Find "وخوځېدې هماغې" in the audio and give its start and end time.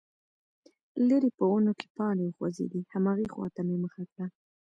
2.27-3.27